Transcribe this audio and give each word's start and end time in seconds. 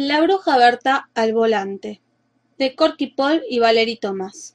La 0.00 0.20
bruja 0.20 0.56
Berta 0.56 1.10
al 1.12 1.32
volante, 1.32 2.00
de 2.56 2.76
Corky 2.76 3.08
Paul 3.08 3.42
y 3.50 3.58
Valerie 3.58 3.98
Thomas. 4.00 4.54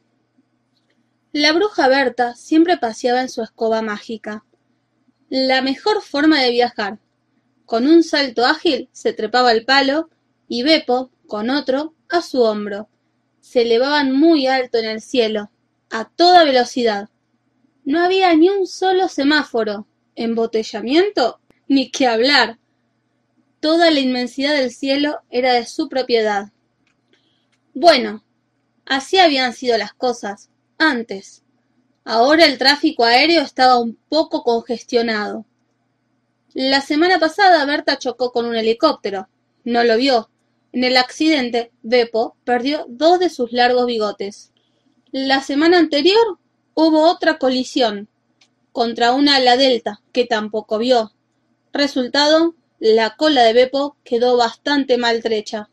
La 1.33 1.51
bruja 1.51 1.89
Berta 1.89 2.33
siempre 2.33 2.77
paseaba 2.77 3.19
en 3.19 3.27
su 3.27 3.43
escoba 3.43 3.81
mágica. 3.81 4.45
La 5.27 5.61
mejor 5.61 6.01
forma 6.01 6.41
de 6.41 6.51
viajar. 6.51 6.99
Con 7.65 7.87
un 7.87 8.03
salto 8.03 8.45
ágil 8.45 8.87
se 8.93 9.11
trepaba 9.11 9.49
al 9.49 9.65
palo 9.65 10.09
y 10.47 10.63
Beppo, 10.63 11.11
con 11.27 11.49
otro, 11.49 11.93
a 12.07 12.21
su 12.21 12.41
hombro. 12.43 12.87
Se 13.41 13.63
elevaban 13.63 14.13
muy 14.13 14.47
alto 14.47 14.77
en 14.77 14.85
el 14.85 15.01
cielo, 15.01 15.51
a 15.89 16.05
toda 16.05 16.45
velocidad. 16.45 17.09
No 17.83 17.99
había 18.01 18.33
ni 18.33 18.47
un 18.47 18.65
solo 18.65 19.09
semáforo, 19.09 19.87
embotellamiento, 20.15 21.41
ni 21.67 21.91
qué 21.91 22.07
hablar. 22.07 22.59
Toda 23.63 23.91
la 23.91 24.01
inmensidad 24.01 24.57
del 24.57 24.71
cielo 24.71 25.21
era 25.29 25.53
de 25.53 25.65
su 25.65 25.87
propiedad. 25.87 26.51
Bueno, 27.73 28.21
así 28.85 29.19
habían 29.19 29.53
sido 29.53 29.77
las 29.77 29.93
cosas, 29.93 30.49
antes. 30.77 31.43
Ahora 32.03 32.43
el 32.43 32.57
tráfico 32.57 33.05
aéreo 33.05 33.41
estaba 33.41 33.79
un 33.79 33.97
poco 34.09 34.43
congestionado. 34.43 35.45
La 36.53 36.81
semana 36.81 37.19
pasada 37.19 37.63
Berta 37.63 37.97
chocó 37.97 38.33
con 38.33 38.47
un 38.47 38.57
helicóptero. 38.57 39.29
No 39.63 39.85
lo 39.85 39.95
vio. 39.95 40.29
En 40.73 40.83
el 40.83 40.97
accidente, 40.97 41.71
Beppo 41.83 42.35
perdió 42.43 42.85
dos 42.89 43.17
de 43.17 43.29
sus 43.29 43.53
largos 43.53 43.85
bigotes. 43.85 44.51
La 45.13 45.41
semana 45.41 45.77
anterior 45.77 46.37
hubo 46.73 47.09
otra 47.09 47.37
colisión 47.37 48.09
contra 48.73 49.13
una 49.13 49.37
ala 49.37 49.55
delta 49.55 50.01
que 50.11 50.25
tampoco 50.25 50.79
vio. 50.79 51.13
Resultado, 51.71 52.55
la 52.83 53.15
cola 53.15 53.43
de 53.43 53.53
Beppo 53.53 53.95
quedó 54.03 54.35
bastante 54.35 54.97
maltrecha. 54.97 55.69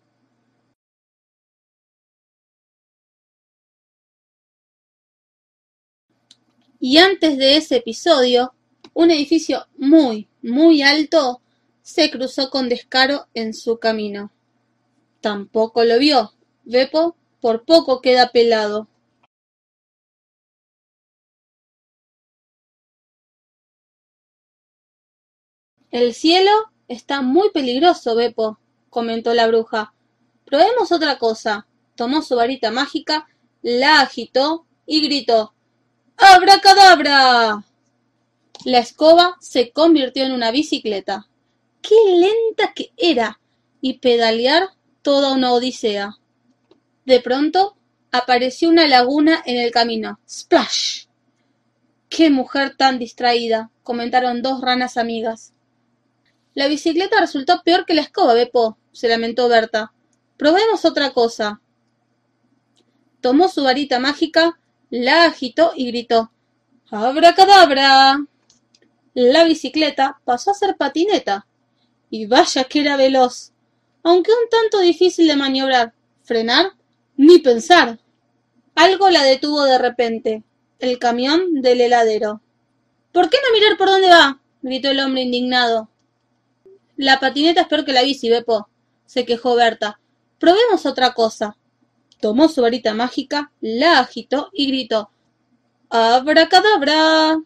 Y 6.78 6.98
antes 6.98 7.36
de 7.36 7.56
ese 7.56 7.78
episodio, 7.78 8.54
un 8.94 9.10
edificio 9.10 9.66
muy, 9.76 10.28
muy 10.40 10.82
alto 10.82 11.42
se 11.82 12.12
cruzó 12.12 12.48
con 12.48 12.68
descaro 12.68 13.26
en 13.34 13.54
su 13.54 13.80
camino. 13.80 14.30
Tampoco 15.20 15.84
lo 15.84 15.98
vio. 15.98 16.32
Beppo 16.64 17.16
por 17.40 17.64
poco 17.64 18.00
queda 18.00 18.30
pelado. 18.30 18.86
El 25.90 26.14
cielo 26.14 26.70
está 26.90 27.22
muy 27.22 27.50
peligroso, 27.50 28.16
Beppo, 28.16 28.58
comentó 28.90 29.32
la 29.32 29.46
bruja. 29.46 29.94
Probemos 30.44 30.90
otra 30.90 31.18
cosa. 31.18 31.66
Tomó 31.94 32.20
su 32.20 32.34
varita 32.34 32.72
mágica, 32.72 33.28
la 33.62 34.00
agitó 34.00 34.66
y 34.86 35.00
gritó 35.00 35.54
¡Abracadabra! 36.16 37.64
La 38.64 38.78
escoba 38.78 39.36
se 39.40 39.70
convirtió 39.70 40.24
en 40.24 40.32
una 40.32 40.50
bicicleta. 40.50 41.28
¡Qué 41.80 41.94
lenta 42.16 42.74
que 42.74 42.92
era! 42.96 43.40
Y 43.80 43.98
pedalear 43.98 44.70
toda 45.02 45.32
una 45.32 45.52
odisea. 45.52 46.16
De 47.04 47.20
pronto 47.20 47.76
apareció 48.10 48.68
una 48.68 48.88
laguna 48.88 49.42
en 49.46 49.58
el 49.58 49.70
camino. 49.70 50.18
¡Splash! 50.28 51.04
¡Qué 52.08 52.30
mujer 52.30 52.76
tan 52.76 52.98
distraída! 52.98 53.70
comentaron 53.84 54.42
dos 54.42 54.60
ranas 54.60 54.96
amigas. 54.96 55.52
La 56.54 56.68
bicicleta 56.68 57.20
resultó 57.20 57.62
peor 57.62 57.86
que 57.86 57.94
la 57.94 58.02
escoba, 58.02 58.34
Beppo, 58.34 58.76
se 58.92 59.08
lamentó 59.08 59.48
Berta. 59.48 59.92
Probemos 60.36 60.84
otra 60.84 61.12
cosa. 61.12 61.60
Tomó 63.20 63.48
su 63.48 63.62
varita 63.62 63.98
mágica 63.98 64.58
la 64.90 65.26
agitó 65.26 65.72
y 65.76 65.86
gritó 65.86 66.32
¡Abracadabra! 66.90 68.26
La 69.14 69.44
bicicleta 69.44 70.20
pasó 70.24 70.50
a 70.50 70.54
ser 70.54 70.76
patineta. 70.76 71.46
Y 72.10 72.26
vaya 72.26 72.64
que 72.64 72.80
era 72.80 72.96
veloz. 72.96 73.52
Aunque 74.02 74.32
un 74.32 74.48
tanto 74.48 74.80
difícil 74.80 75.28
de 75.28 75.36
maniobrar. 75.36 75.94
Frenar, 76.24 76.72
ni 77.16 77.38
pensar. 77.38 78.00
Algo 78.74 79.10
la 79.10 79.22
detuvo 79.22 79.62
de 79.62 79.78
repente. 79.78 80.42
El 80.80 80.98
camión 80.98 81.62
del 81.62 81.80
heladero. 81.80 82.40
¿Por 83.12 83.30
qué 83.30 83.36
no 83.36 83.52
mirar 83.52 83.78
por 83.78 83.88
dónde 83.88 84.08
va? 84.08 84.40
gritó 84.62 84.90
el 84.90 84.98
hombre 84.98 85.22
indignado. 85.22 85.88
La 87.00 87.18
patineta 87.18 87.62
es 87.62 87.66
peor 87.68 87.84
que 87.84 87.92
la 87.92 88.02
bici, 88.02 88.28
Bepo, 88.28 88.68
se 89.06 89.24
quejó 89.24 89.54
Berta. 89.54 90.00
Probemos 90.38 90.86
otra 90.86 91.12
cosa 91.14 91.56
tomó 92.20 92.48
su 92.48 92.62
varita 92.62 92.94
mágica, 92.94 93.50
la 93.60 93.98
agitó 93.98 94.50
y 94.52 94.68
gritó 94.68 95.10
¡Abracadabra! 95.88 97.38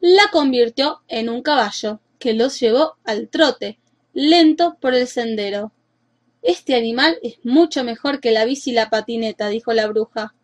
La 0.00 0.22
convirtió 0.30 1.00
en 1.08 1.28
un 1.30 1.42
caballo, 1.42 2.00
que 2.18 2.34
los 2.34 2.60
llevó 2.60 2.96
al 3.04 3.28
trote, 3.28 3.78
lento 4.12 4.76
por 4.80 4.94
el 4.94 5.06
sendero. 5.06 5.72
Este 6.42 6.74
animal 6.74 7.18
es 7.22 7.38
mucho 7.44 7.82
mejor 7.82 8.20
que 8.20 8.32
la 8.32 8.44
bici 8.44 8.70
y 8.70 8.74
la 8.74 8.90
patineta, 8.90 9.48
dijo 9.48 9.72
la 9.72 9.86
bruja. 9.86 10.34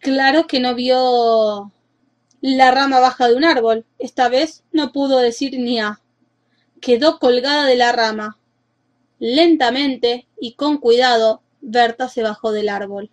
Claro 0.00 0.46
que 0.46 0.60
no 0.60 0.74
vio 0.74 1.72
la 2.40 2.70
rama 2.70 3.00
baja 3.00 3.28
de 3.28 3.34
un 3.34 3.44
árbol. 3.44 3.86
Esta 3.98 4.28
vez 4.28 4.64
no 4.70 4.92
pudo 4.92 5.18
decir 5.18 5.58
ni 5.58 5.80
a. 5.80 6.00
Quedó 6.80 7.18
colgada 7.18 7.66
de 7.66 7.76
la 7.76 7.92
rama. 7.92 8.38
Lentamente 9.18 10.28
y 10.40 10.54
con 10.54 10.78
cuidado 10.78 11.42
Berta 11.60 12.08
se 12.08 12.22
bajó 12.22 12.52
del 12.52 12.68
árbol. 12.68 13.10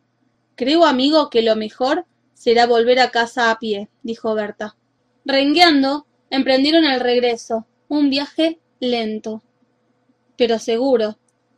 Creo, 0.56 0.86
amigo, 0.86 1.30
que 1.30 1.42
lo 1.42 1.56
mejor 1.56 2.06
será 2.34 2.68
volver 2.68 3.00
a 3.00 3.12
casa 3.12 3.50
a 3.50 3.60
pie, 3.60 3.90
dijo 4.04 4.34
Berta. 4.36 4.76
Rengueando, 5.26 6.06
emprendieron 6.30 6.86
el 6.86 7.00
regreso, 7.00 7.66
un 7.88 8.10
viaje 8.10 8.60
lento, 8.80 9.42
pero 10.38 10.60
seguro. 10.60 11.18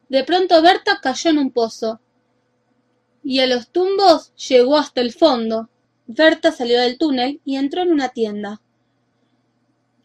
De 0.10 0.24
pronto 0.24 0.62
Berta 0.62 1.00
cayó 1.02 1.32
en 1.32 1.38
un 1.38 1.52
pozo, 1.52 2.00
y 3.24 3.40
a 3.40 3.48
los 3.48 3.70
tumbos 3.70 4.34
llegó 4.36 4.78
hasta 4.78 5.02
el 5.02 5.12
fondo. 5.12 5.70
Berta 6.06 6.54
salió 6.54 6.80
del 6.80 6.98
túnel 6.98 7.42
y 7.44 7.58
entró 7.58 7.82
en 7.82 7.92
una 7.92 8.10
tienda. 8.10 8.62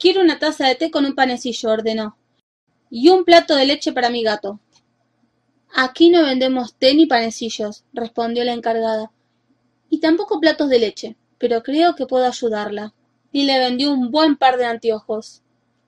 Quiero 0.02 0.20
una 0.20 0.40
taza 0.40 0.66
de 0.66 0.74
té 0.74 0.90
con 0.90 1.04
un 1.04 1.14
panecillo, 1.14 1.70
ordenó. 1.70 2.16
Y 2.90 3.10
un 3.10 3.24
plato 3.24 3.54
de 3.54 3.66
leche 3.66 3.92
para 3.92 4.10
mi 4.10 4.24
gato. 4.24 4.58
Aquí 5.72 6.10
no 6.10 6.24
vendemos 6.24 6.74
té 6.74 6.92
ni 6.92 7.06
panecillos, 7.06 7.84
respondió 7.92 8.42
la 8.42 8.52
encargada, 8.52 9.12
y 9.88 10.00
tampoco 10.00 10.40
platos 10.40 10.68
de 10.70 10.80
leche, 10.80 11.16
pero 11.38 11.62
creo 11.62 11.94
que 11.94 12.08
puedo 12.08 12.26
ayudarla. 12.26 12.94
Y 13.30 13.44
le 13.44 13.60
vendió 13.60 13.92
un 13.92 14.10
buen 14.10 14.34
par 14.34 14.58
de 14.58 14.64
anteojos. 14.64 15.42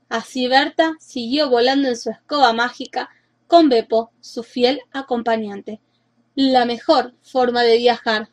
Así 0.08 0.46
Berta 0.46 0.94
siguió 1.00 1.50
volando 1.50 1.88
en 1.88 1.96
su 1.96 2.10
escoba 2.10 2.52
mágica 2.52 3.10
con 3.48 3.68
Beppo, 3.68 4.12
su 4.20 4.44
fiel 4.44 4.80
acompañante. 4.92 5.80
La 6.36 6.66
mejor 6.66 7.14
forma 7.20 7.62
de 7.62 7.78
viajar. 7.78 8.28